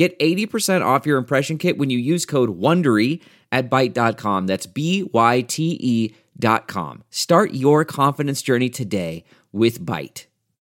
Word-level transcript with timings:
Get 0.00 0.18
80% 0.18 0.82
off 0.82 1.04
your 1.04 1.18
impression 1.18 1.58
kit 1.58 1.76
when 1.76 1.90
you 1.90 1.98
use 1.98 2.24
code 2.24 2.58
WONDERY 2.58 3.20
at 3.52 3.68
Byte.com. 3.68 4.46
That's 4.46 4.64
B 4.64 5.02
Y 5.12 5.42
T 5.42 5.76
E 5.78 6.14
dot 6.38 6.66
com. 6.66 7.04
Start 7.10 7.52
your 7.52 7.84
confidence 7.84 8.40
journey 8.40 8.70
today 8.70 9.24
with 9.52 9.84
Byte. 9.84 10.24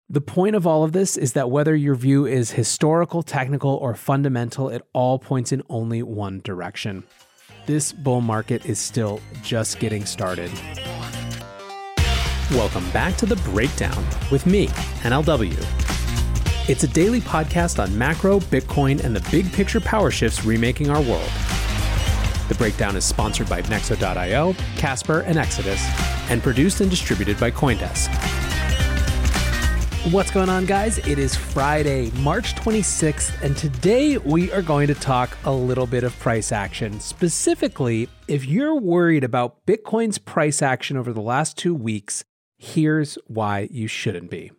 The 0.08 0.22
point 0.22 0.56
of 0.56 0.66
all 0.66 0.82
of 0.82 0.92
this 0.92 1.18
is 1.18 1.34
that 1.34 1.50
whether 1.50 1.76
your 1.76 1.94
view 1.94 2.24
is 2.24 2.52
historical, 2.52 3.22
technical, 3.22 3.74
or 3.74 3.94
fundamental, 3.94 4.70
it 4.70 4.80
all 4.94 5.18
points 5.18 5.52
in 5.52 5.62
only 5.68 6.02
one 6.02 6.40
direction. 6.42 7.04
This 7.66 7.92
bull 7.92 8.22
market 8.22 8.64
is 8.64 8.78
still 8.78 9.20
just 9.42 9.78
getting 9.78 10.06
started. 10.06 10.50
Welcome 12.52 12.90
back 12.92 13.18
to 13.18 13.26
The 13.26 13.36
Breakdown 13.44 14.06
with 14.32 14.46
me, 14.46 14.68
NLW. 15.02 15.87
It's 16.68 16.84
a 16.84 16.88
daily 16.88 17.22
podcast 17.22 17.82
on 17.82 17.96
macro, 17.96 18.40
Bitcoin, 18.40 19.02
and 19.02 19.16
the 19.16 19.26
big 19.30 19.50
picture 19.54 19.80
power 19.80 20.10
shifts 20.10 20.44
remaking 20.44 20.90
our 20.90 21.00
world. 21.00 21.30
The 22.48 22.56
Breakdown 22.58 22.94
is 22.94 23.06
sponsored 23.06 23.48
by 23.48 23.62
Nexo.io, 23.62 24.52
Casper, 24.76 25.20
and 25.20 25.38
Exodus, 25.38 25.82
and 26.28 26.42
produced 26.42 26.82
and 26.82 26.90
distributed 26.90 27.40
by 27.40 27.50
Coindesk. 27.50 28.10
What's 30.12 30.30
going 30.30 30.50
on, 30.50 30.66
guys? 30.66 30.98
It 30.98 31.18
is 31.18 31.34
Friday, 31.34 32.10
March 32.16 32.54
26th, 32.56 33.42
and 33.42 33.56
today 33.56 34.18
we 34.18 34.52
are 34.52 34.60
going 34.60 34.88
to 34.88 34.94
talk 34.94 35.38
a 35.46 35.52
little 35.52 35.86
bit 35.86 36.04
of 36.04 36.18
price 36.18 36.52
action. 36.52 37.00
Specifically, 37.00 38.10
if 38.28 38.44
you're 38.44 38.78
worried 38.78 39.24
about 39.24 39.64
Bitcoin's 39.64 40.18
price 40.18 40.60
action 40.60 40.98
over 40.98 41.14
the 41.14 41.22
last 41.22 41.56
two 41.56 41.74
weeks, 41.74 42.24
here's 42.58 43.16
why 43.26 43.68
you 43.70 43.86
shouldn't 43.86 44.28
be. 44.28 44.50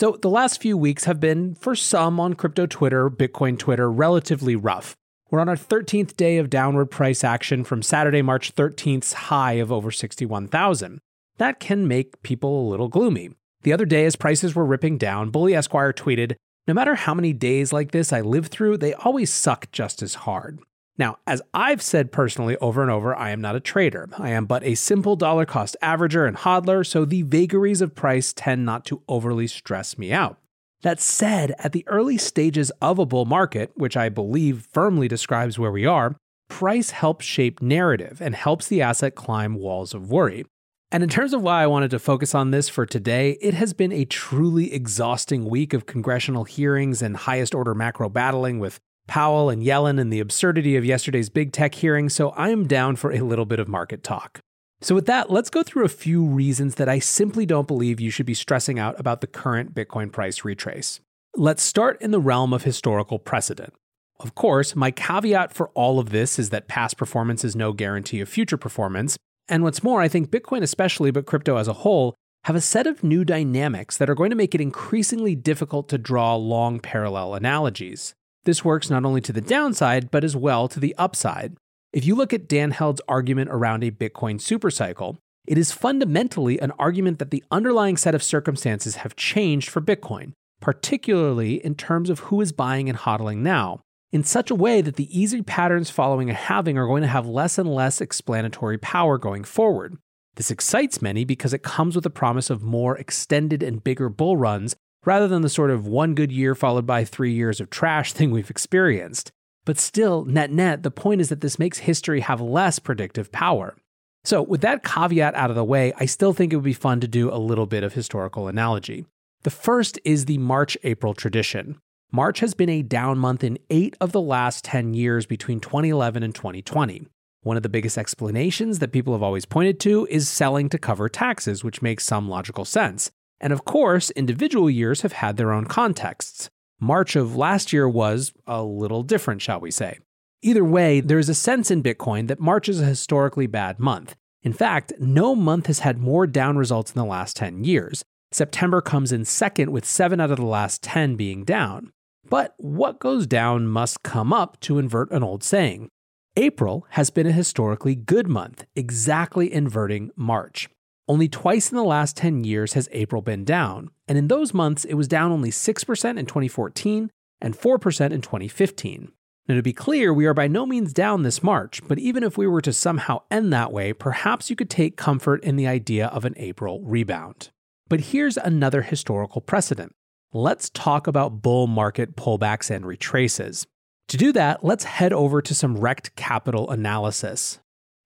So, 0.00 0.12
the 0.12 0.30
last 0.30 0.62
few 0.62 0.78
weeks 0.78 1.04
have 1.04 1.20
been, 1.20 1.54
for 1.56 1.76
some 1.76 2.18
on 2.18 2.32
crypto 2.32 2.64
Twitter, 2.64 3.10
Bitcoin 3.10 3.58
Twitter, 3.58 3.92
relatively 3.92 4.56
rough. 4.56 4.96
We're 5.30 5.40
on 5.40 5.48
our 5.50 5.56
13th 5.56 6.16
day 6.16 6.38
of 6.38 6.48
downward 6.48 6.86
price 6.86 7.22
action 7.22 7.64
from 7.64 7.82
Saturday, 7.82 8.22
March 8.22 8.54
13th's 8.54 9.12
high 9.12 9.58
of 9.60 9.70
over 9.70 9.90
61,000. 9.90 11.00
That 11.36 11.60
can 11.60 11.86
make 11.86 12.22
people 12.22 12.66
a 12.66 12.70
little 12.70 12.88
gloomy. 12.88 13.32
The 13.60 13.74
other 13.74 13.84
day, 13.84 14.06
as 14.06 14.16
prices 14.16 14.54
were 14.54 14.64
ripping 14.64 14.96
down, 14.96 15.28
Bully 15.28 15.54
Esquire 15.54 15.92
tweeted, 15.92 16.34
No 16.66 16.72
matter 16.72 16.94
how 16.94 17.12
many 17.12 17.34
days 17.34 17.70
like 17.70 17.90
this 17.90 18.10
I 18.10 18.22
live 18.22 18.46
through, 18.46 18.78
they 18.78 18.94
always 18.94 19.30
suck 19.30 19.70
just 19.70 20.00
as 20.00 20.14
hard. 20.14 20.60
Now, 21.00 21.16
as 21.26 21.40
I've 21.54 21.80
said 21.80 22.12
personally 22.12 22.58
over 22.58 22.82
and 22.82 22.90
over, 22.90 23.16
I 23.16 23.30
am 23.30 23.40
not 23.40 23.56
a 23.56 23.60
trader. 23.60 24.06
I 24.18 24.28
am 24.32 24.44
but 24.44 24.62
a 24.62 24.74
simple 24.74 25.16
dollar 25.16 25.46
cost 25.46 25.74
averager 25.82 26.28
and 26.28 26.36
hodler, 26.36 26.86
so 26.86 27.06
the 27.06 27.22
vagaries 27.22 27.80
of 27.80 27.94
price 27.94 28.34
tend 28.34 28.66
not 28.66 28.84
to 28.84 29.00
overly 29.08 29.46
stress 29.46 29.96
me 29.96 30.12
out. 30.12 30.36
That 30.82 31.00
said, 31.00 31.54
at 31.58 31.72
the 31.72 31.88
early 31.88 32.18
stages 32.18 32.70
of 32.82 32.98
a 32.98 33.06
bull 33.06 33.24
market, 33.24 33.70
which 33.76 33.96
I 33.96 34.10
believe 34.10 34.68
firmly 34.72 35.08
describes 35.08 35.58
where 35.58 35.72
we 35.72 35.86
are, 35.86 36.16
price 36.50 36.90
helps 36.90 37.24
shape 37.24 37.62
narrative 37.62 38.20
and 38.20 38.34
helps 38.34 38.68
the 38.68 38.82
asset 38.82 39.14
climb 39.14 39.54
walls 39.54 39.94
of 39.94 40.10
worry. 40.10 40.44
And 40.92 41.02
in 41.02 41.08
terms 41.08 41.32
of 41.32 41.40
why 41.40 41.62
I 41.62 41.66
wanted 41.66 41.92
to 41.92 41.98
focus 41.98 42.34
on 42.34 42.50
this 42.50 42.68
for 42.68 42.84
today, 42.84 43.38
it 43.40 43.54
has 43.54 43.72
been 43.72 43.92
a 43.92 44.04
truly 44.04 44.74
exhausting 44.74 45.46
week 45.46 45.72
of 45.72 45.86
congressional 45.86 46.44
hearings 46.44 47.00
and 47.00 47.16
highest 47.16 47.54
order 47.54 47.74
macro 47.74 48.10
battling 48.10 48.58
with 48.58 48.80
Powell 49.10 49.50
and 49.50 49.60
Yellen 49.60 50.00
and 50.00 50.12
the 50.12 50.20
absurdity 50.20 50.76
of 50.76 50.84
yesterday's 50.84 51.28
big 51.28 51.52
tech 51.52 51.74
hearing, 51.74 52.08
so 52.08 52.30
I 52.30 52.50
am 52.50 52.68
down 52.68 52.94
for 52.94 53.10
a 53.10 53.18
little 53.18 53.44
bit 53.44 53.58
of 53.58 53.66
market 53.66 54.04
talk. 54.04 54.38
So, 54.82 54.94
with 54.94 55.06
that, 55.06 55.30
let's 55.30 55.50
go 55.50 55.64
through 55.64 55.84
a 55.84 55.88
few 55.88 56.24
reasons 56.24 56.76
that 56.76 56.88
I 56.88 57.00
simply 57.00 57.44
don't 57.44 57.66
believe 57.66 57.98
you 57.98 58.12
should 58.12 58.24
be 58.24 58.34
stressing 58.34 58.78
out 58.78 58.98
about 59.00 59.20
the 59.20 59.26
current 59.26 59.74
Bitcoin 59.74 60.12
price 60.12 60.44
retrace. 60.44 61.00
Let's 61.34 61.60
start 61.60 62.00
in 62.00 62.12
the 62.12 62.20
realm 62.20 62.52
of 62.52 62.62
historical 62.62 63.18
precedent. 63.18 63.74
Of 64.20 64.36
course, 64.36 64.76
my 64.76 64.92
caveat 64.92 65.52
for 65.52 65.70
all 65.70 65.98
of 65.98 66.10
this 66.10 66.38
is 66.38 66.50
that 66.50 66.68
past 66.68 66.96
performance 66.96 67.42
is 67.44 67.56
no 67.56 67.72
guarantee 67.72 68.20
of 68.20 68.28
future 68.28 68.56
performance. 68.56 69.16
And 69.48 69.64
what's 69.64 69.82
more, 69.82 70.00
I 70.00 70.06
think 70.06 70.30
Bitcoin, 70.30 70.62
especially, 70.62 71.10
but 71.10 71.26
crypto 71.26 71.56
as 71.56 71.66
a 71.66 71.72
whole, 71.72 72.14
have 72.44 72.54
a 72.54 72.60
set 72.60 72.86
of 72.86 73.02
new 73.02 73.24
dynamics 73.24 73.96
that 73.96 74.08
are 74.08 74.14
going 74.14 74.30
to 74.30 74.36
make 74.36 74.54
it 74.54 74.60
increasingly 74.60 75.34
difficult 75.34 75.88
to 75.88 75.98
draw 75.98 76.36
long 76.36 76.78
parallel 76.78 77.34
analogies. 77.34 78.14
This 78.44 78.64
works 78.64 78.88
not 78.88 79.04
only 79.04 79.20
to 79.22 79.32
the 79.32 79.40
downside, 79.40 80.10
but 80.10 80.24
as 80.24 80.34
well 80.34 80.68
to 80.68 80.80
the 80.80 80.94
upside. 80.96 81.56
If 81.92 82.06
you 82.06 82.14
look 82.14 82.32
at 82.32 82.48
Dan 82.48 82.70
Held's 82.70 83.02
argument 83.08 83.50
around 83.50 83.84
a 83.84 83.90
Bitcoin 83.90 84.36
supercycle, 84.36 85.18
it 85.46 85.58
is 85.58 85.72
fundamentally 85.72 86.60
an 86.60 86.72
argument 86.78 87.18
that 87.18 87.30
the 87.30 87.44
underlying 87.50 87.96
set 87.96 88.14
of 88.14 88.22
circumstances 88.22 88.96
have 88.96 89.16
changed 89.16 89.68
for 89.68 89.80
Bitcoin, 89.80 90.32
particularly 90.60 91.64
in 91.64 91.74
terms 91.74 92.08
of 92.08 92.20
who 92.20 92.40
is 92.40 92.52
buying 92.52 92.88
and 92.88 92.98
hodling 92.98 93.38
now, 93.38 93.80
in 94.12 94.22
such 94.24 94.50
a 94.50 94.54
way 94.54 94.80
that 94.80 94.96
the 94.96 95.18
easy 95.18 95.42
patterns 95.42 95.90
following 95.90 96.30
a 96.30 96.34
halving 96.34 96.78
are 96.78 96.86
going 96.86 97.02
to 97.02 97.08
have 97.08 97.26
less 97.26 97.58
and 97.58 97.74
less 97.74 98.00
explanatory 98.00 98.78
power 98.78 99.18
going 99.18 99.44
forward. 99.44 99.96
This 100.36 100.50
excites 100.50 101.02
many 101.02 101.24
because 101.24 101.52
it 101.52 101.62
comes 101.62 101.94
with 101.94 102.04
the 102.04 102.10
promise 102.10 102.50
of 102.50 102.62
more 102.62 102.96
extended 102.96 103.62
and 103.62 103.82
bigger 103.82 104.08
bull 104.08 104.36
runs 104.36 104.76
rather 105.04 105.28
than 105.28 105.42
the 105.42 105.48
sort 105.48 105.70
of 105.70 105.86
one 105.86 106.14
good 106.14 106.32
year 106.32 106.54
followed 106.54 106.86
by 106.86 107.04
three 107.04 107.32
years 107.32 107.60
of 107.60 107.70
trash 107.70 108.12
thing 108.14 108.30
we've 108.30 108.50
experienced. 108.50 109.32
But 109.64 109.78
still, 109.78 110.24
net 110.24 110.50
net, 110.50 110.82
the 110.82 110.90
point 110.90 111.20
is 111.20 111.28
that 111.28 111.40
this 111.40 111.58
makes 111.58 111.78
history 111.78 112.20
have 112.20 112.40
less 112.40 112.78
predictive 112.78 113.30
power. 113.30 113.76
So, 114.24 114.42
with 114.42 114.60
that 114.62 114.84
caveat 114.84 115.34
out 115.34 115.50
of 115.50 115.56
the 115.56 115.64
way, 115.64 115.92
I 115.96 116.06
still 116.06 116.32
think 116.32 116.52
it 116.52 116.56
would 116.56 116.64
be 116.64 116.72
fun 116.72 117.00
to 117.00 117.08
do 117.08 117.32
a 117.32 117.38
little 117.38 117.66
bit 117.66 117.82
of 117.82 117.94
historical 117.94 118.48
analogy. 118.48 119.06
The 119.42 119.50
first 119.50 119.98
is 120.04 120.26
the 120.26 120.38
March 120.38 120.76
April 120.82 121.14
tradition. 121.14 121.78
March 122.12 122.40
has 122.40 122.54
been 122.54 122.68
a 122.68 122.82
down 122.82 123.18
month 123.18 123.44
in 123.44 123.58
eight 123.70 123.96
of 124.00 124.12
the 124.12 124.20
last 124.20 124.64
10 124.64 124.94
years 124.94 125.26
between 125.26 125.60
2011 125.60 126.22
and 126.22 126.34
2020. 126.34 127.06
One 127.42 127.56
of 127.56 127.62
the 127.62 127.68
biggest 127.70 127.96
explanations 127.96 128.80
that 128.80 128.92
people 128.92 129.14
have 129.14 129.22
always 129.22 129.46
pointed 129.46 129.80
to 129.80 130.06
is 130.10 130.28
selling 130.28 130.68
to 130.70 130.78
cover 130.78 131.08
taxes, 131.08 131.64
which 131.64 131.80
makes 131.80 132.04
some 132.04 132.28
logical 132.28 132.66
sense. 132.66 133.10
And 133.40 133.52
of 133.52 133.64
course, 133.64 134.10
individual 134.10 134.68
years 134.68 135.02
have 135.02 135.12
had 135.12 135.36
their 135.36 135.52
own 135.52 135.64
contexts. 135.64 136.50
March 136.78 137.16
of 137.16 137.36
last 137.36 137.72
year 137.72 137.88
was 137.88 138.32
a 138.46 138.62
little 138.62 139.02
different, 139.02 139.42
shall 139.42 139.60
we 139.60 139.70
say. 139.70 139.98
Either 140.42 140.64
way, 140.64 141.00
there 141.00 141.18
is 141.18 141.28
a 141.28 141.34
sense 141.34 141.70
in 141.70 141.82
Bitcoin 141.82 142.28
that 142.28 142.40
March 142.40 142.68
is 142.68 142.80
a 142.80 142.86
historically 142.86 143.46
bad 143.46 143.78
month. 143.78 144.14
In 144.42 144.54
fact, 144.54 144.92
no 144.98 145.34
month 145.34 145.66
has 145.66 145.80
had 145.80 145.98
more 145.98 146.26
down 146.26 146.56
results 146.56 146.92
in 146.92 146.98
the 146.98 147.04
last 147.04 147.36
10 147.36 147.64
years. 147.64 148.02
September 148.32 148.80
comes 148.80 149.12
in 149.12 149.24
second, 149.24 149.70
with 149.70 149.84
7 149.84 150.20
out 150.20 150.30
of 150.30 150.38
the 150.38 150.46
last 150.46 150.82
10 150.82 151.16
being 151.16 151.44
down. 151.44 151.92
But 152.28 152.54
what 152.58 153.00
goes 153.00 153.26
down 153.26 153.66
must 153.66 154.02
come 154.02 154.32
up 154.32 154.58
to 154.60 154.78
invert 154.78 155.10
an 155.10 155.22
old 155.22 155.42
saying. 155.42 155.88
April 156.36 156.86
has 156.90 157.10
been 157.10 157.26
a 157.26 157.32
historically 157.32 157.94
good 157.94 158.28
month, 158.28 158.64
exactly 158.74 159.52
inverting 159.52 160.10
March. 160.16 160.68
Only 161.10 161.28
twice 161.28 161.72
in 161.72 161.76
the 161.76 161.82
last 161.82 162.16
10 162.18 162.44
years 162.44 162.74
has 162.74 162.88
April 162.92 163.20
been 163.20 163.44
down, 163.44 163.90
and 164.06 164.16
in 164.16 164.28
those 164.28 164.54
months 164.54 164.84
it 164.84 164.94
was 164.94 165.08
down 165.08 165.32
only 165.32 165.50
6% 165.50 166.18
in 166.18 166.24
2014 166.24 167.10
and 167.40 167.58
4% 167.58 168.12
in 168.12 168.20
2015. 168.20 169.10
Now, 169.48 169.56
to 169.56 169.62
be 169.62 169.72
clear, 169.72 170.14
we 170.14 170.26
are 170.26 170.34
by 170.34 170.46
no 170.46 170.64
means 170.64 170.92
down 170.92 171.24
this 171.24 171.42
March, 171.42 171.80
but 171.88 171.98
even 171.98 172.22
if 172.22 172.38
we 172.38 172.46
were 172.46 172.60
to 172.60 172.72
somehow 172.72 173.22
end 173.28 173.52
that 173.52 173.72
way, 173.72 173.92
perhaps 173.92 174.50
you 174.50 174.54
could 174.54 174.70
take 174.70 174.96
comfort 174.96 175.42
in 175.42 175.56
the 175.56 175.66
idea 175.66 176.06
of 176.06 176.24
an 176.24 176.34
April 176.36 176.80
rebound. 176.84 177.50
But 177.88 178.12
here's 178.12 178.36
another 178.36 178.82
historical 178.82 179.40
precedent. 179.40 179.92
let's 180.32 180.70
talk 180.70 181.08
about 181.08 181.42
bull 181.42 181.66
market 181.66 182.14
pullbacks 182.14 182.70
and 182.70 182.86
retraces. 182.86 183.66
To 184.06 184.16
do 184.16 184.32
that, 184.34 184.62
let's 184.62 184.84
head 184.84 185.12
over 185.12 185.42
to 185.42 185.56
some 185.56 185.78
Rekt 185.78 186.14
Capital 186.14 186.70
analysis. 186.70 187.58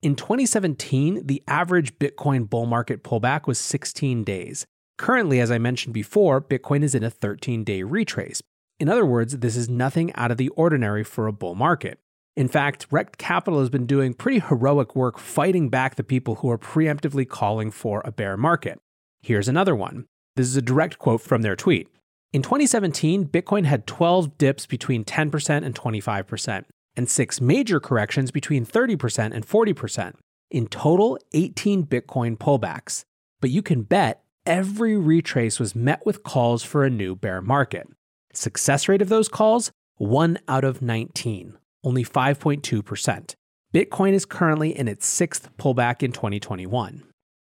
In 0.04 0.16
2017, 0.16 1.26
the 1.26 1.42
average 1.48 1.98
Bitcoin 1.98 2.46
bull 2.46 2.66
market 2.66 3.02
pullback 3.02 3.46
was 3.46 3.58
16 3.58 4.22
days. 4.22 4.66
Currently, 4.98 5.40
as 5.40 5.50
I 5.50 5.56
mentioned 5.56 5.94
before, 5.94 6.42
Bitcoin 6.42 6.82
is 6.82 6.94
in 6.94 7.02
a 7.02 7.08
13 7.08 7.64
day 7.64 7.82
retrace. 7.82 8.42
In 8.78 8.90
other 8.90 9.06
words, 9.06 9.38
this 9.38 9.56
is 9.56 9.70
nothing 9.70 10.14
out 10.14 10.30
of 10.30 10.36
the 10.36 10.50
ordinary 10.50 11.04
for 11.04 11.26
a 11.26 11.32
bull 11.32 11.54
market. 11.54 12.00
In 12.36 12.48
fact, 12.48 12.90
Rekt 12.90 13.16
Capital 13.16 13.60
has 13.60 13.70
been 13.70 13.86
doing 13.86 14.12
pretty 14.12 14.40
heroic 14.40 14.94
work 14.94 15.18
fighting 15.18 15.70
back 15.70 15.94
the 15.94 16.04
people 16.04 16.34
who 16.34 16.50
are 16.50 16.58
preemptively 16.58 17.26
calling 17.26 17.70
for 17.70 18.02
a 18.04 18.12
bear 18.12 18.36
market. 18.36 18.78
Here's 19.22 19.48
another 19.48 19.74
one. 19.74 20.04
This 20.36 20.48
is 20.48 20.56
a 20.56 20.60
direct 20.60 20.98
quote 20.98 21.22
from 21.22 21.40
their 21.40 21.56
tweet. 21.56 21.88
In 22.34 22.42
2017, 22.42 23.28
Bitcoin 23.28 23.64
had 23.64 23.86
12 23.86 24.36
dips 24.36 24.66
between 24.66 25.02
10% 25.02 25.64
and 25.64 25.74
25%, 25.74 26.64
and 26.96 27.08
six 27.08 27.41
major 27.41 27.81
corrections 27.81 28.31
between 28.31 28.64
30% 28.64 29.35
and 29.35 29.46
40%. 29.46 30.14
In 30.50 30.67
total, 30.67 31.19
18 31.32 31.85
Bitcoin 31.87 32.37
pullbacks. 32.37 33.05
But 33.41 33.50
you 33.50 33.62
can 33.62 33.82
bet 33.82 34.23
every 34.46 34.96
retrace 34.96 35.58
was 35.58 35.75
met 35.75 36.05
with 36.06 36.23
calls 36.23 36.62
for 36.62 36.85
a 36.85 36.91
new 36.91 37.17
bear 37.17 37.41
market. 37.41 37.88
Success 38.32 38.88
rate 38.88 39.02
of 39.02 39.08
those 39.08 39.29
calls 39.29 39.70
1 39.96 40.38
out 40.49 40.64
of 40.64 40.82
19, 40.82 41.56
only 41.85 42.05
5.2%. 42.05 43.35
Bitcoin 43.73 44.12
is 44.12 44.25
currently 44.25 44.76
in 44.76 44.88
its 44.88 45.06
sixth 45.06 45.50
pullback 45.56 46.02
in 46.02 46.12
2021. 46.12 47.02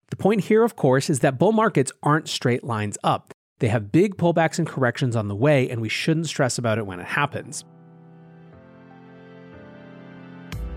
The 0.10 0.16
point 0.16 0.46
here, 0.46 0.64
of 0.64 0.76
course, 0.76 1.10
is 1.10 1.20
that 1.20 1.38
bull 1.38 1.52
markets 1.52 1.92
aren't 2.02 2.30
straight 2.30 2.64
lines 2.64 2.98
up. 3.04 3.34
They 3.60 3.68
have 3.68 3.92
big 3.92 4.18
pullbacks 4.18 4.58
and 4.58 4.68
corrections 4.68 5.16
on 5.16 5.28
the 5.28 5.36
way, 5.36 5.70
and 5.70 5.82
we 5.82 5.90
shouldn't 5.90 6.28
stress 6.28 6.58
about 6.58 6.78
it 6.78 6.86
when 6.86 7.00
it 7.00 7.08
happens. 7.08 7.66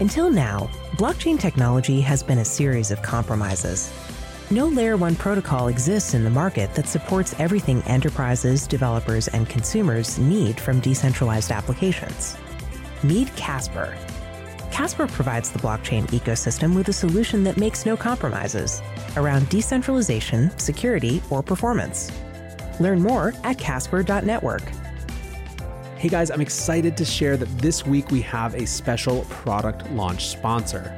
Until 0.00 0.28
now, 0.28 0.68
blockchain 0.96 1.38
technology 1.38 2.00
has 2.00 2.22
been 2.22 2.38
a 2.38 2.44
series 2.44 2.90
of 2.90 3.00
compromises. 3.00 3.92
No 4.50 4.66
Layer 4.66 4.96
1 4.96 5.14
protocol 5.14 5.68
exists 5.68 6.14
in 6.14 6.24
the 6.24 6.30
market 6.30 6.74
that 6.74 6.88
supports 6.88 7.34
everything 7.38 7.80
enterprises, 7.82 8.66
developers, 8.66 9.28
and 9.28 9.48
consumers 9.48 10.18
need 10.18 10.58
from 10.58 10.80
decentralized 10.80 11.52
applications. 11.52 12.36
Meet 13.04 13.34
Casper. 13.36 13.96
Casper 14.72 15.06
provides 15.06 15.50
the 15.52 15.60
blockchain 15.60 16.06
ecosystem 16.08 16.74
with 16.74 16.88
a 16.88 16.92
solution 16.92 17.44
that 17.44 17.56
makes 17.56 17.86
no 17.86 17.96
compromises 17.96 18.82
around 19.16 19.48
decentralization, 19.48 20.50
security, 20.58 21.22
or 21.30 21.40
performance. 21.40 22.10
Learn 22.80 23.00
more 23.00 23.32
at 23.44 23.58
casper.network. 23.58 24.62
Hey 25.96 26.08
guys, 26.08 26.30
I'm 26.30 26.40
excited 26.40 26.96
to 26.98 27.04
share 27.04 27.36
that 27.36 27.48
this 27.60 27.86
week 27.86 28.10
we 28.10 28.20
have 28.22 28.54
a 28.56 28.66
special 28.66 29.24
product 29.30 29.88
launch 29.92 30.26
sponsor. 30.26 30.94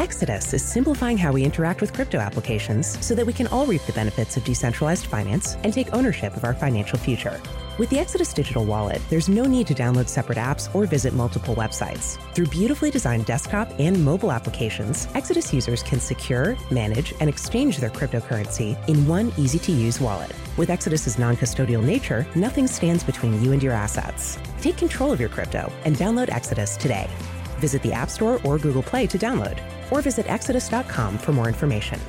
Exodus 0.00 0.54
is 0.54 0.64
simplifying 0.64 1.18
how 1.18 1.30
we 1.30 1.44
interact 1.44 1.82
with 1.82 1.92
crypto 1.92 2.16
applications 2.16 2.98
so 3.04 3.14
that 3.14 3.26
we 3.26 3.34
can 3.34 3.46
all 3.48 3.66
reap 3.66 3.82
the 3.82 3.92
benefits 3.92 4.34
of 4.38 4.44
decentralized 4.44 5.04
finance 5.04 5.56
and 5.62 5.74
take 5.74 5.92
ownership 5.92 6.34
of 6.38 6.44
our 6.44 6.54
financial 6.54 6.98
future. 6.98 7.38
With 7.76 7.90
the 7.90 7.98
Exodus 7.98 8.32
Digital 8.32 8.64
Wallet, 8.64 9.02
there's 9.10 9.28
no 9.28 9.44
need 9.44 9.66
to 9.66 9.74
download 9.74 10.08
separate 10.08 10.38
apps 10.38 10.74
or 10.74 10.86
visit 10.86 11.12
multiple 11.12 11.54
websites. 11.54 12.18
Through 12.32 12.46
beautifully 12.46 12.90
designed 12.90 13.26
desktop 13.26 13.68
and 13.78 14.02
mobile 14.02 14.32
applications, 14.32 15.06
Exodus 15.14 15.52
users 15.52 15.82
can 15.82 16.00
secure, 16.00 16.56
manage, 16.70 17.12
and 17.20 17.28
exchange 17.28 17.76
their 17.76 17.90
cryptocurrency 17.90 18.78
in 18.88 19.06
one 19.06 19.30
easy 19.36 19.58
to 19.58 19.70
use 19.70 20.00
wallet. 20.00 20.32
With 20.56 20.70
Exodus's 20.70 21.18
non 21.18 21.36
custodial 21.36 21.84
nature, 21.84 22.26
nothing 22.34 22.66
stands 22.66 23.04
between 23.04 23.42
you 23.42 23.52
and 23.52 23.62
your 23.62 23.74
assets. 23.74 24.38
Take 24.62 24.78
control 24.78 25.12
of 25.12 25.20
your 25.20 25.28
crypto 25.28 25.70
and 25.84 25.94
download 25.94 26.30
Exodus 26.30 26.78
today. 26.78 27.06
Visit 27.58 27.82
the 27.82 27.92
App 27.92 28.08
Store 28.08 28.40
or 28.44 28.56
Google 28.56 28.82
Play 28.82 29.06
to 29.06 29.18
download, 29.18 29.60
or 29.90 30.02
visit 30.02 30.30
exodus.com 30.30 31.18
for 31.18 31.32
more 31.32 31.48
information. 31.48 32.00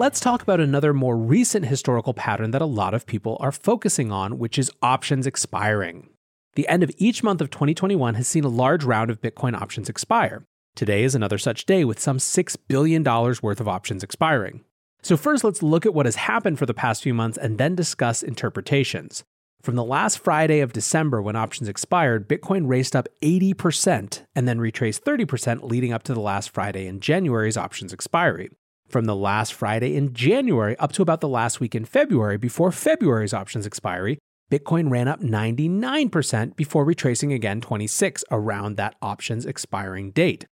Let's 0.00 0.18
talk 0.18 0.42
about 0.42 0.60
another 0.60 0.94
more 0.94 1.16
recent 1.16 1.66
historical 1.66 2.14
pattern 2.14 2.52
that 2.52 2.62
a 2.62 2.66
lot 2.66 2.94
of 2.94 3.04
people 3.04 3.36
are 3.38 3.52
focusing 3.52 4.10
on, 4.10 4.38
which 4.38 4.58
is 4.58 4.70
options 4.80 5.26
expiring. 5.26 6.08
The 6.54 6.66
end 6.68 6.82
of 6.82 6.90
each 6.96 7.22
month 7.22 7.42
of 7.42 7.50
2021 7.50 8.14
has 8.14 8.26
seen 8.26 8.44
a 8.44 8.48
large 8.48 8.82
round 8.82 9.10
of 9.10 9.20
Bitcoin 9.20 9.54
options 9.60 9.90
expire. 9.90 10.46
Today 10.74 11.04
is 11.04 11.14
another 11.14 11.36
such 11.36 11.66
day 11.66 11.84
with 11.84 12.00
some 12.00 12.16
$6 12.16 12.56
billion 12.66 13.02
worth 13.02 13.60
of 13.60 13.68
options 13.68 14.02
expiring. 14.02 14.64
So, 15.02 15.16
first, 15.16 15.44
let's 15.44 15.62
look 15.62 15.84
at 15.84 15.92
what 15.92 16.06
has 16.06 16.16
happened 16.16 16.58
for 16.58 16.66
the 16.66 16.74
past 16.74 17.02
few 17.02 17.12
months 17.12 17.36
and 17.36 17.58
then 17.58 17.74
discuss 17.74 18.22
interpretations. 18.22 19.24
From 19.62 19.76
the 19.76 19.84
last 19.84 20.18
Friday 20.18 20.60
of 20.60 20.72
December 20.72 21.20
when 21.20 21.36
options 21.36 21.68
expired, 21.68 22.28
Bitcoin 22.28 22.66
raced 22.66 22.96
up 22.96 23.08
80% 23.22 24.24
and 24.34 24.48
then 24.48 24.58
retraced 24.58 25.04
30% 25.04 25.62
leading 25.62 25.92
up 25.92 26.02
to 26.04 26.14
the 26.14 26.20
last 26.20 26.50
Friday 26.50 26.86
in 26.86 27.00
January's 27.00 27.56
options 27.56 27.92
expiry 27.92 28.50
from 28.90 29.04
the 29.04 29.16
last 29.16 29.54
Friday 29.54 29.96
in 29.96 30.12
January 30.12 30.76
up 30.78 30.92
to 30.92 31.02
about 31.02 31.20
the 31.20 31.28
last 31.28 31.60
week 31.60 31.74
in 31.74 31.84
February 31.84 32.36
before 32.36 32.72
February's 32.72 33.32
options 33.32 33.66
expiry, 33.66 34.18
Bitcoin 34.50 34.90
ran 34.90 35.06
up 35.06 35.20
99% 35.20 36.56
before 36.56 36.84
retracing 36.84 37.32
again 37.32 37.60
26 37.60 38.24
around 38.30 38.76
that 38.76 38.96
options 39.00 39.46
expiring 39.46 40.10
date. 40.10 40.44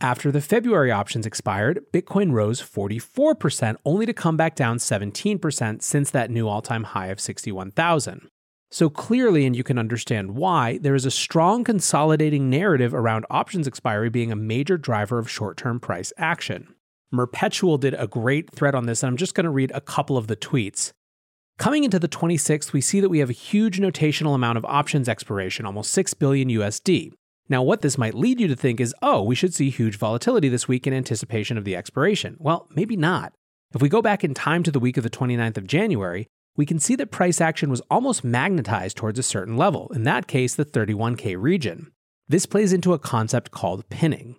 After 0.00 0.30
the 0.30 0.42
February 0.42 0.90
options 0.90 1.24
expired, 1.24 1.80
Bitcoin 1.92 2.32
rose 2.32 2.60
44%, 2.60 3.76
only 3.84 4.04
to 4.04 4.12
come 4.12 4.36
back 4.36 4.54
down 4.54 4.76
17% 4.76 5.82
since 5.82 6.10
that 6.10 6.30
new 6.30 6.48
all 6.48 6.60
time 6.60 6.84
high 6.84 7.06
of 7.06 7.20
61,000. 7.20 8.28
So 8.70 8.90
clearly, 8.90 9.46
and 9.46 9.54
you 9.54 9.62
can 9.62 9.78
understand 9.78 10.32
why, 10.32 10.78
there 10.78 10.94
is 10.94 11.06
a 11.06 11.10
strong 11.10 11.64
consolidating 11.64 12.50
narrative 12.50 12.94
around 12.94 13.24
options 13.30 13.66
expiry 13.66 14.10
being 14.10 14.32
a 14.32 14.36
major 14.36 14.76
driver 14.76 15.18
of 15.18 15.30
short 15.30 15.56
term 15.56 15.78
price 15.78 16.12
action. 16.18 16.74
Merpetual 17.12 17.78
did 17.78 17.94
a 17.94 18.08
great 18.08 18.50
thread 18.50 18.74
on 18.74 18.86
this, 18.86 19.02
and 19.02 19.08
I'm 19.08 19.16
just 19.16 19.34
going 19.34 19.44
to 19.44 19.50
read 19.50 19.70
a 19.74 19.80
couple 19.80 20.16
of 20.16 20.26
the 20.26 20.36
tweets. 20.36 20.92
Coming 21.58 21.84
into 21.84 21.98
the 21.98 22.08
26th, 22.08 22.72
we 22.72 22.80
see 22.80 23.00
that 23.00 23.08
we 23.08 23.20
have 23.20 23.30
a 23.30 23.34
huge 23.34 23.80
notional 23.80 24.34
amount 24.34 24.58
of 24.58 24.64
options 24.66 25.08
expiration, 25.08 25.64
almost 25.64 25.92
6 25.92 26.12
billion 26.14 26.48
USD. 26.48 27.12
Now, 27.48 27.62
what 27.62 27.80
this 27.80 27.96
might 27.96 28.14
lead 28.14 28.40
you 28.40 28.48
to 28.48 28.56
think 28.56 28.80
is, 28.80 28.94
oh, 29.00 29.22
we 29.22 29.36
should 29.36 29.54
see 29.54 29.70
huge 29.70 29.96
volatility 29.96 30.48
this 30.48 30.66
week 30.66 30.86
in 30.86 30.92
anticipation 30.92 31.56
of 31.56 31.64
the 31.64 31.76
expiration. 31.76 32.36
Well, 32.40 32.68
maybe 32.74 32.96
not. 32.96 33.32
If 33.74 33.80
we 33.80 33.88
go 33.88 34.02
back 34.02 34.24
in 34.24 34.34
time 34.34 34.62
to 34.64 34.70
the 34.70 34.80
week 34.80 34.96
of 34.96 35.04
the 35.04 35.10
29th 35.10 35.56
of 35.56 35.66
January, 35.66 36.26
we 36.56 36.66
can 36.66 36.78
see 36.78 36.96
that 36.96 37.10
price 37.10 37.40
action 37.40 37.70
was 37.70 37.82
almost 37.90 38.24
magnetized 38.24 38.96
towards 38.96 39.18
a 39.18 39.22
certain 39.22 39.56
level, 39.56 39.90
in 39.94 40.04
that 40.04 40.26
case, 40.26 40.54
the 40.54 40.64
31K 40.64 41.36
region. 41.38 41.92
This 42.28 42.46
plays 42.46 42.72
into 42.72 42.92
a 42.92 42.98
concept 42.98 43.50
called 43.50 43.88
pinning. 43.88 44.36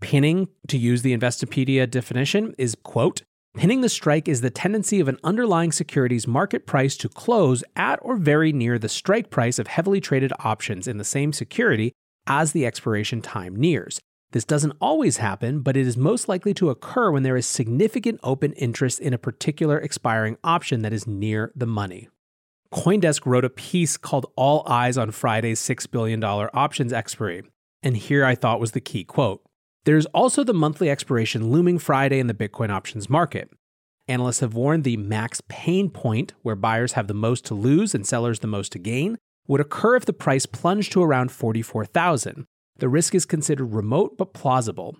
Pinning, 0.00 0.48
to 0.68 0.78
use 0.78 1.02
the 1.02 1.16
Investopedia 1.16 1.90
definition, 1.90 2.54
is 2.56 2.76
quote, 2.82 3.22
pinning 3.56 3.80
the 3.80 3.88
strike 3.88 4.28
is 4.28 4.42
the 4.42 4.50
tendency 4.50 5.00
of 5.00 5.08
an 5.08 5.18
underlying 5.24 5.72
security's 5.72 6.26
market 6.26 6.66
price 6.66 6.96
to 6.98 7.08
close 7.08 7.64
at 7.74 7.98
or 8.02 8.16
very 8.16 8.52
near 8.52 8.78
the 8.78 8.88
strike 8.88 9.30
price 9.30 9.58
of 9.58 9.66
heavily 9.66 10.00
traded 10.00 10.32
options 10.40 10.86
in 10.86 10.98
the 10.98 11.04
same 11.04 11.32
security 11.32 11.92
as 12.26 12.52
the 12.52 12.66
expiration 12.66 13.22
time 13.22 13.56
nears. 13.56 14.00
This 14.32 14.44
doesn't 14.44 14.76
always 14.80 15.18
happen, 15.18 15.60
but 15.60 15.76
it 15.76 15.86
is 15.86 15.96
most 15.96 16.28
likely 16.28 16.52
to 16.54 16.70
occur 16.70 17.10
when 17.10 17.22
there 17.22 17.36
is 17.36 17.46
significant 17.46 18.20
open 18.22 18.52
interest 18.54 19.00
in 19.00 19.14
a 19.14 19.18
particular 19.18 19.78
expiring 19.78 20.36
option 20.42 20.82
that 20.82 20.92
is 20.92 21.06
near 21.06 21.52
the 21.54 21.66
money. 21.66 22.08
Coindesk 22.72 23.24
wrote 23.24 23.44
a 23.44 23.50
piece 23.50 23.96
called 23.96 24.30
All 24.36 24.66
Eyes 24.68 24.98
on 24.98 25.12
Friday's 25.12 25.60
$6 25.60 25.90
billion 25.90 26.22
options 26.22 26.92
expiry. 26.92 27.42
And 27.82 27.96
here 27.96 28.24
I 28.24 28.34
thought 28.34 28.60
was 28.60 28.72
the 28.72 28.80
key 28.80 29.04
quote 29.04 29.42
there's 29.86 30.06
also 30.06 30.42
the 30.42 30.52
monthly 30.52 30.90
expiration 30.90 31.52
looming 31.52 31.78
Friday 31.78 32.18
in 32.18 32.26
the 32.26 32.34
Bitcoin 32.34 32.70
options 32.70 33.08
market. 33.08 33.48
Analysts 34.08 34.40
have 34.40 34.54
warned 34.54 34.82
the 34.82 34.96
max 34.96 35.40
pain 35.48 35.90
point, 35.90 36.34
where 36.42 36.56
buyers 36.56 36.94
have 36.94 37.06
the 37.06 37.14
most 37.14 37.44
to 37.46 37.54
lose 37.54 37.94
and 37.94 38.04
sellers 38.04 38.40
the 38.40 38.48
most 38.48 38.72
to 38.72 38.80
gain, 38.80 39.16
would 39.46 39.60
occur 39.60 39.94
if 39.94 40.04
the 40.04 40.12
price 40.12 40.44
plunged 40.44 40.90
to 40.92 41.04
around 41.04 41.30
44,000. 41.30 42.46
The 42.78 42.88
risk 42.90 43.14
is 43.14 43.24
considered 43.24 43.72
remote 43.72 44.18
but 44.18 44.34
plausible. 44.34 44.96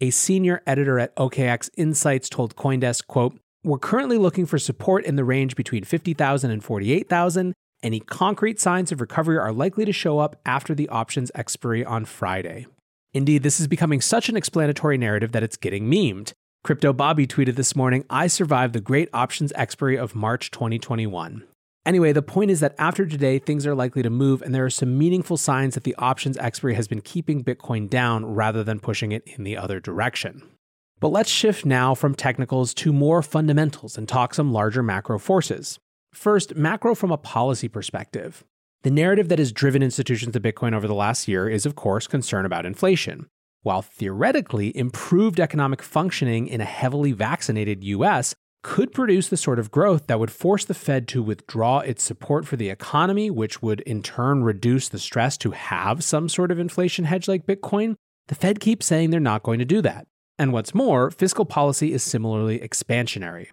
A 0.00 0.10
senior 0.10 0.62
editor 0.66 0.98
at 0.98 1.14
OKX 1.16 1.68
Insights 1.76 2.28
told 2.28 2.56
Coindesk, 2.56 3.06
quote, 3.06 3.38
We're 3.62 3.78
currently 3.78 4.16
looking 4.16 4.46
for 4.46 4.58
support 4.58 5.04
in 5.04 5.16
the 5.16 5.24
range 5.24 5.54
between 5.54 5.84
50,000 5.84 6.50
and 6.50 6.64
48,000. 6.64 7.52
Any 7.82 8.00
concrete 8.00 8.58
signs 8.58 8.92
of 8.92 9.00
recovery 9.00 9.36
are 9.36 9.52
likely 9.52 9.84
to 9.84 9.92
show 9.92 10.20
up 10.20 10.40
after 10.46 10.74
the 10.74 10.88
options 10.88 11.30
expiry 11.34 11.84
on 11.84 12.06
Friday. 12.06 12.66
Indeed, 13.12 13.42
this 13.42 13.60
is 13.60 13.66
becoming 13.66 14.00
such 14.00 14.28
an 14.28 14.36
explanatory 14.36 14.96
narrative 14.96 15.32
that 15.32 15.42
it's 15.42 15.56
getting 15.56 15.90
memed. 15.90 16.32
Crypto 16.64 16.92
Bobby 16.92 17.26
tweeted 17.26 17.56
this 17.56 17.76
morning, 17.76 18.04
I 18.08 18.26
survived 18.26 18.72
the 18.72 18.80
great 18.80 19.08
options 19.12 19.52
expiry 19.54 19.98
of 19.98 20.14
March 20.14 20.50
2021. 20.50 21.44
Anyway, 21.88 22.12
the 22.12 22.20
point 22.20 22.50
is 22.50 22.60
that 22.60 22.74
after 22.76 23.06
today, 23.06 23.38
things 23.38 23.66
are 23.66 23.74
likely 23.74 24.02
to 24.02 24.10
move, 24.10 24.42
and 24.42 24.54
there 24.54 24.66
are 24.66 24.68
some 24.68 24.98
meaningful 24.98 25.38
signs 25.38 25.72
that 25.72 25.84
the 25.84 25.94
options 25.96 26.36
expiry 26.36 26.74
has 26.74 26.86
been 26.86 27.00
keeping 27.00 27.42
Bitcoin 27.42 27.88
down 27.88 28.26
rather 28.26 28.62
than 28.62 28.78
pushing 28.78 29.10
it 29.10 29.22
in 29.24 29.42
the 29.42 29.56
other 29.56 29.80
direction. 29.80 30.42
But 31.00 31.12
let's 31.12 31.30
shift 31.30 31.64
now 31.64 31.94
from 31.94 32.14
technicals 32.14 32.74
to 32.74 32.92
more 32.92 33.22
fundamentals 33.22 33.96
and 33.96 34.06
talk 34.06 34.34
some 34.34 34.52
larger 34.52 34.82
macro 34.82 35.18
forces. 35.18 35.78
First, 36.12 36.54
macro 36.54 36.94
from 36.94 37.10
a 37.10 37.16
policy 37.16 37.68
perspective. 37.68 38.44
The 38.82 38.90
narrative 38.90 39.30
that 39.30 39.38
has 39.38 39.50
driven 39.50 39.82
institutions 39.82 40.34
to 40.34 40.40
Bitcoin 40.40 40.74
over 40.74 40.86
the 40.86 40.94
last 40.94 41.26
year 41.26 41.48
is, 41.48 41.64
of 41.64 41.74
course, 41.74 42.06
concern 42.06 42.44
about 42.44 42.66
inflation. 42.66 43.28
While 43.62 43.80
theoretically, 43.80 44.76
improved 44.76 45.40
economic 45.40 45.80
functioning 45.80 46.48
in 46.48 46.60
a 46.60 46.66
heavily 46.66 47.12
vaccinated 47.12 47.82
US 47.82 48.34
could 48.62 48.92
produce 48.92 49.28
the 49.28 49.36
sort 49.36 49.58
of 49.58 49.70
growth 49.70 50.06
that 50.06 50.18
would 50.18 50.30
force 50.30 50.64
the 50.64 50.74
Fed 50.74 51.06
to 51.08 51.22
withdraw 51.22 51.78
its 51.80 52.02
support 52.02 52.46
for 52.46 52.56
the 52.56 52.70
economy, 52.70 53.30
which 53.30 53.62
would 53.62 53.80
in 53.80 54.02
turn 54.02 54.42
reduce 54.42 54.88
the 54.88 54.98
stress 54.98 55.36
to 55.38 55.52
have 55.52 56.02
some 56.02 56.28
sort 56.28 56.50
of 56.50 56.58
inflation 56.58 57.04
hedge 57.04 57.28
like 57.28 57.46
Bitcoin, 57.46 57.94
the 58.26 58.34
Fed 58.34 58.60
keeps 58.60 58.86
saying 58.86 59.10
they're 59.10 59.20
not 59.20 59.42
going 59.42 59.58
to 59.58 59.64
do 59.64 59.80
that. 59.82 60.06
And 60.38 60.52
what's 60.52 60.74
more, 60.74 61.10
fiscal 61.10 61.44
policy 61.44 61.92
is 61.92 62.02
similarly 62.02 62.58
expansionary. 62.58 63.48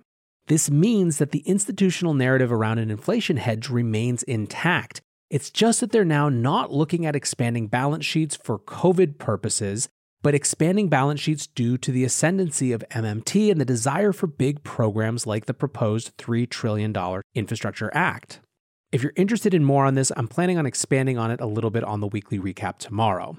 This 0.47 0.69
means 0.69 1.17
that 1.17 1.31
the 1.31 1.39
institutional 1.39 2.13
narrative 2.13 2.51
around 2.51 2.77
an 2.77 2.91
inflation 2.91 3.37
hedge 3.37 3.69
remains 3.69 4.21
intact. 4.23 5.01
It's 5.31 5.49
just 5.49 5.79
that 5.79 5.91
they're 5.91 6.05
now 6.05 6.29
not 6.29 6.71
looking 6.71 7.05
at 7.05 7.15
expanding 7.15 7.67
balance 7.67 8.05
sheets 8.05 8.35
for 8.35 8.59
COVID 8.59 9.17
purposes 9.17 9.89
but 10.25 10.33
expanding 10.33 10.89
balance 10.89 11.19
sheets 11.19 11.45
due 11.45 11.77
to 11.77 11.91
the 11.91 12.03
ascendancy 12.03 12.71
of 12.71 12.83
MMT 12.89 13.51
and 13.51 13.61
the 13.61 13.63
desire 13.63 14.11
for 14.11 14.25
big 14.25 14.63
programs 14.63 15.27
like 15.27 15.45
the 15.45 15.53
proposed 15.53 16.17
$3 16.17 16.49
trillion 16.49 16.91
Infrastructure 17.35 17.91
Act. 17.93 18.39
If 18.91 19.03
you're 19.03 19.13
interested 19.15 19.53
in 19.53 19.63
more 19.63 19.85
on 19.85 19.93
this, 19.93 20.11
I'm 20.17 20.27
planning 20.27 20.57
on 20.57 20.65
expanding 20.65 21.19
on 21.19 21.29
it 21.29 21.41
a 21.41 21.45
little 21.45 21.69
bit 21.69 21.83
on 21.83 21.99
the 21.99 22.07
weekly 22.07 22.39
recap 22.39 22.79
tomorrow. 22.79 23.37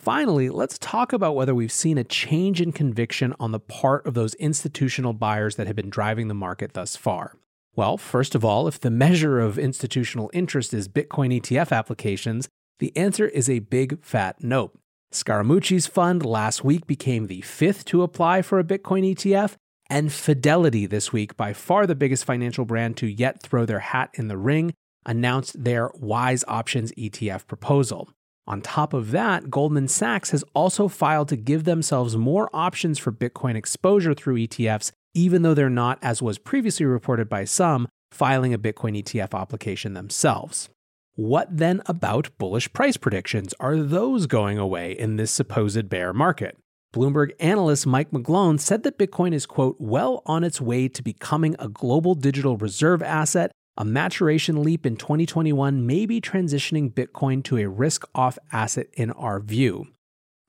Finally, 0.00 0.48
let's 0.48 0.78
talk 0.78 1.12
about 1.12 1.34
whether 1.34 1.54
we've 1.54 1.70
seen 1.70 1.98
a 1.98 2.04
change 2.04 2.62
in 2.62 2.72
conviction 2.72 3.34
on 3.38 3.52
the 3.52 3.60
part 3.60 4.06
of 4.06 4.14
those 4.14 4.32
institutional 4.36 5.12
buyers 5.12 5.56
that 5.56 5.66
have 5.66 5.76
been 5.76 5.90
driving 5.90 6.28
the 6.28 6.34
market 6.34 6.72
thus 6.72 6.96
far. 6.96 7.36
Well, 7.74 7.98
first 7.98 8.34
of 8.34 8.42
all, 8.42 8.66
if 8.66 8.80
the 8.80 8.90
measure 8.90 9.38
of 9.38 9.58
institutional 9.58 10.30
interest 10.32 10.72
is 10.72 10.88
Bitcoin 10.88 11.38
ETF 11.38 11.72
applications, 11.72 12.48
the 12.78 12.96
answer 12.96 13.26
is 13.26 13.50
a 13.50 13.58
big 13.58 14.02
fat 14.02 14.36
nope. 14.40 14.78
Scaramucci's 15.16 15.86
fund 15.86 16.26
last 16.26 16.62
week 16.62 16.86
became 16.86 17.26
the 17.26 17.40
fifth 17.40 17.86
to 17.86 18.02
apply 18.02 18.42
for 18.42 18.58
a 18.58 18.64
Bitcoin 18.64 19.14
ETF, 19.14 19.54
and 19.88 20.12
Fidelity 20.12 20.84
this 20.84 21.10
week, 21.10 21.36
by 21.38 21.54
far 21.54 21.86
the 21.86 21.94
biggest 21.94 22.24
financial 22.24 22.66
brand 22.66 22.98
to 22.98 23.06
yet 23.06 23.42
throw 23.42 23.64
their 23.64 23.78
hat 23.78 24.10
in 24.14 24.28
the 24.28 24.36
ring, 24.36 24.74
announced 25.06 25.64
their 25.64 25.90
Wise 25.94 26.44
Options 26.46 26.92
ETF 26.92 27.46
proposal. 27.46 28.10
On 28.46 28.60
top 28.60 28.92
of 28.92 29.10
that, 29.12 29.50
Goldman 29.50 29.88
Sachs 29.88 30.32
has 30.32 30.44
also 30.54 30.86
filed 30.86 31.28
to 31.30 31.36
give 31.36 31.64
themselves 31.64 32.16
more 32.16 32.50
options 32.52 32.98
for 32.98 33.10
Bitcoin 33.10 33.56
exposure 33.56 34.12
through 34.12 34.36
ETFs, 34.36 34.92
even 35.14 35.40
though 35.40 35.54
they're 35.54 35.70
not, 35.70 35.98
as 36.02 36.20
was 36.20 36.36
previously 36.36 36.84
reported 36.84 37.28
by 37.28 37.44
some, 37.44 37.88
filing 38.12 38.52
a 38.52 38.58
Bitcoin 38.58 39.02
ETF 39.02 39.32
application 39.40 39.94
themselves. 39.94 40.68
What 41.16 41.48
then 41.50 41.80
about 41.86 42.28
bullish 42.36 42.70
price 42.74 42.98
predictions? 42.98 43.54
Are 43.58 43.78
those 43.78 44.26
going 44.26 44.58
away 44.58 44.92
in 44.92 45.16
this 45.16 45.30
supposed 45.30 45.88
bear 45.88 46.12
market? 46.12 46.58
Bloomberg 46.94 47.30
analyst 47.40 47.86
Mike 47.86 48.10
McGlone 48.10 48.60
said 48.60 48.82
that 48.82 48.98
Bitcoin 48.98 49.32
is, 49.32 49.46
quote, 49.46 49.76
well 49.78 50.20
on 50.26 50.44
its 50.44 50.60
way 50.60 50.88
to 50.88 51.02
becoming 51.02 51.56
a 51.58 51.70
global 51.70 52.14
digital 52.14 52.58
reserve 52.58 53.02
asset. 53.02 53.50
A 53.78 53.84
maturation 53.84 54.62
leap 54.62 54.84
in 54.84 54.98
2021 54.98 55.86
may 55.86 56.04
be 56.04 56.20
transitioning 56.20 56.92
Bitcoin 56.92 57.42
to 57.44 57.56
a 57.56 57.66
risk 57.66 58.04
off 58.14 58.38
asset 58.52 58.88
in 58.92 59.10
our 59.12 59.40
view. 59.40 59.86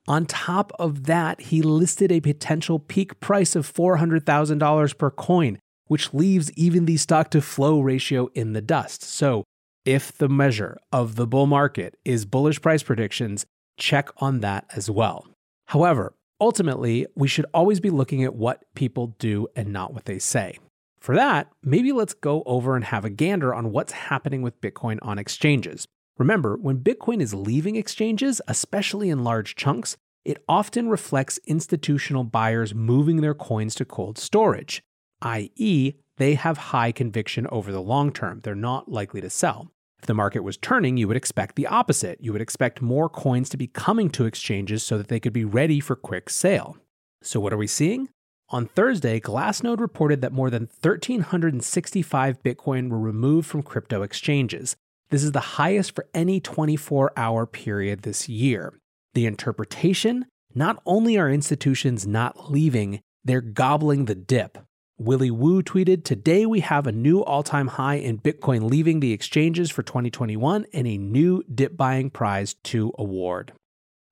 On 0.06 0.26
top 0.26 0.70
of 0.78 1.04
that, 1.04 1.40
he 1.40 1.62
listed 1.62 2.12
a 2.12 2.20
potential 2.20 2.78
peak 2.78 3.20
price 3.20 3.56
of 3.56 3.72
$400,000 3.72 4.98
per 4.98 5.10
coin, 5.12 5.58
which 5.86 6.12
leaves 6.12 6.52
even 6.52 6.84
the 6.84 6.98
stock 6.98 7.30
to 7.30 7.40
flow 7.40 7.80
ratio 7.80 8.28
in 8.34 8.52
the 8.52 8.60
dust. 8.60 9.02
So, 9.02 9.44
if 9.88 10.12
the 10.18 10.28
measure 10.28 10.76
of 10.92 11.16
the 11.16 11.26
bull 11.26 11.46
market 11.46 11.96
is 12.04 12.26
bullish 12.26 12.60
price 12.60 12.82
predictions, 12.82 13.46
check 13.78 14.10
on 14.18 14.40
that 14.40 14.66
as 14.76 14.90
well. 14.90 15.26
However, 15.68 16.14
ultimately, 16.38 17.06
we 17.16 17.26
should 17.26 17.46
always 17.54 17.80
be 17.80 17.88
looking 17.88 18.22
at 18.22 18.34
what 18.34 18.66
people 18.74 19.16
do 19.18 19.48
and 19.56 19.72
not 19.72 19.94
what 19.94 20.04
they 20.04 20.18
say. 20.18 20.58
For 21.00 21.14
that, 21.16 21.48
maybe 21.62 21.90
let's 21.90 22.12
go 22.12 22.42
over 22.44 22.76
and 22.76 22.84
have 22.84 23.06
a 23.06 23.10
gander 23.10 23.54
on 23.54 23.72
what's 23.72 23.92
happening 23.92 24.42
with 24.42 24.60
Bitcoin 24.60 24.98
on 25.00 25.18
exchanges. 25.18 25.88
Remember, 26.18 26.58
when 26.58 26.80
Bitcoin 26.80 27.22
is 27.22 27.32
leaving 27.32 27.76
exchanges, 27.76 28.42
especially 28.46 29.08
in 29.08 29.24
large 29.24 29.56
chunks, 29.56 29.96
it 30.22 30.44
often 30.46 30.90
reflects 30.90 31.40
institutional 31.46 32.24
buyers 32.24 32.74
moving 32.74 33.22
their 33.22 33.34
coins 33.34 33.74
to 33.76 33.86
cold 33.86 34.18
storage, 34.18 34.82
i.e., 35.22 35.94
they 36.18 36.34
have 36.34 36.58
high 36.58 36.92
conviction 36.92 37.46
over 37.50 37.72
the 37.72 37.80
long 37.80 38.12
term. 38.12 38.40
They're 38.40 38.54
not 38.54 38.90
likely 38.90 39.22
to 39.22 39.30
sell. 39.30 39.70
If 40.00 40.06
the 40.06 40.14
market 40.14 40.44
was 40.44 40.56
turning, 40.56 40.96
you 40.96 41.08
would 41.08 41.16
expect 41.16 41.56
the 41.56 41.66
opposite. 41.66 42.18
You 42.20 42.32
would 42.32 42.40
expect 42.40 42.80
more 42.80 43.08
coins 43.08 43.48
to 43.50 43.56
be 43.56 43.66
coming 43.66 44.10
to 44.10 44.26
exchanges 44.26 44.82
so 44.82 44.96
that 44.96 45.08
they 45.08 45.20
could 45.20 45.32
be 45.32 45.44
ready 45.44 45.80
for 45.80 45.96
quick 45.96 46.30
sale. 46.30 46.76
So, 47.22 47.40
what 47.40 47.52
are 47.52 47.58
we 47.58 47.66
seeing? 47.66 48.08
On 48.50 48.66
Thursday, 48.66 49.20
Glassnode 49.20 49.80
reported 49.80 50.22
that 50.22 50.32
more 50.32 50.48
than 50.50 50.70
1,365 50.80 52.42
Bitcoin 52.42 52.88
were 52.88 52.98
removed 52.98 53.46
from 53.48 53.62
crypto 53.62 54.02
exchanges. 54.02 54.74
This 55.10 55.22
is 55.22 55.32
the 55.32 55.40
highest 55.40 55.94
for 55.94 56.06
any 56.14 56.40
24 56.40 57.12
hour 57.16 57.44
period 57.46 58.02
this 58.02 58.28
year. 58.28 58.78
The 59.14 59.26
interpretation 59.26 60.26
not 60.54 60.80
only 60.86 61.18
are 61.18 61.30
institutions 61.30 62.06
not 62.06 62.50
leaving, 62.50 63.00
they're 63.24 63.40
gobbling 63.40 64.06
the 64.06 64.14
dip. 64.14 64.58
Willy 65.00 65.30
Woo 65.30 65.62
tweeted, 65.62 66.02
Today 66.02 66.44
we 66.44 66.58
have 66.58 66.88
a 66.88 66.92
new 66.92 67.22
all 67.22 67.44
time 67.44 67.68
high 67.68 67.94
in 67.94 68.18
Bitcoin 68.18 68.68
leaving 68.68 68.98
the 68.98 69.12
exchanges 69.12 69.70
for 69.70 69.84
2021 69.84 70.66
and 70.72 70.88
a 70.88 70.98
new 70.98 71.44
dip 71.44 71.76
buying 71.76 72.10
prize 72.10 72.54
to 72.64 72.92
award. 72.98 73.52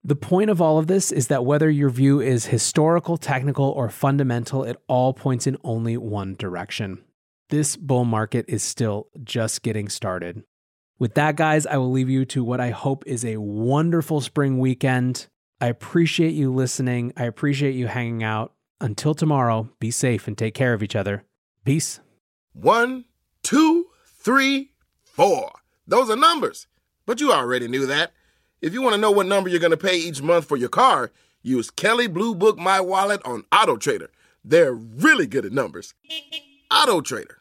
The 0.04 0.14
point 0.14 0.48
of 0.48 0.62
all 0.62 0.78
of 0.78 0.86
this 0.86 1.10
is 1.10 1.26
that 1.26 1.44
whether 1.44 1.68
your 1.68 1.90
view 1.90 2.20
is 2.20 2.46
historical, 2.46 3.16
technical, 3.16 3.64
or 3.70 3.90
fundamental, 3.90 4.62
it 4.62 4.80
all 4.86 5.12
points 5.12 5.48
in 5.48 5.56
only 5.64 5.96
one 5.96 6.36
direction. 6.36 7.02
This 7.50 7.76
bull 7.76 8.04
market 8.04 8.44
is 8.46 8.62
still 8.62 9.08
just 9.24 9.62
getting 9.62 9.88
started. 9.88 10.44
With 11.00 11.14
that, 11.14 11.34
guys, 11.34 11.66
I 11.66 11.78
will 11.78 11.90
leave 11.90 12.08
you 12.08 12.24
to 12.26 12.44
what 12.44 12.60
I 12.60 12.70
hope 12.70 13.02
is 13.06 13.24
a 13.24 13.38
wonderful 13.38 14.20
spring 14.20 14.60
weekend. 14.60 15.26
I 15.60 15.66
appreciate 15.66 16.34
you 16.34 16.54
listening. 16.54 17.12
I 17.16 17.24
appreciate 17.24 17.74
you 17.74 17.88
hanging 17.88 18.22
out. 18.22 18.52
Until 18.80 19.14
tomorrow, 19.14 19.70
be 19.80 19.90
safe 19.90 20.28
and 20.28 20.36
take 20.36 20.54
care 20.54 20.74
of 20.74 20.82
each 20.82 20.94
other. 20.94 21.24
Peace. 21.64 22.00
One, 22.52 23.06
two, 23.42 23.86
three, 24.04 24.72
four. 25.02 25.50
Those 25.86 26.10
are 26.10 26.16
numbers. 26.16 26.66
But 27.06 27.20
you 27.20 27.32
already 27.32 27.68
knew 27.68 27.86
that. 27.86 28.12
If 28.60 28.74
you 28.74 28.82
want 28.82 28.94
to 28.94 29.00
know 29.00 29.10
what 29.10 29.26
number 29.26 29.48
you're 29.48 29.60
going 29.60 29.70
to 29.70 29.76
pay 29.76 29.96
each 29.96 30.20
month 30.20 30.46
for 30.46 30.56
your 30.56 30.68
car, 30.68 31.10
use 31.42 31.70
Kelley 31.70 32.06
Blue 32.06 32.34
Book 32.34 32.58
My 32.58 32.80
Wallet 32.80 33.20
on 33.24 33.44
Auto 33.52 33.76
Trader. 33.76 34.10
They're 34.44 34.72
really 34.74 35.26
good 35.26 35.46
at 35.46 35.52
numbers. 35.52 35.94
Auto 36.70 37.00
Trader. 37.00 37.38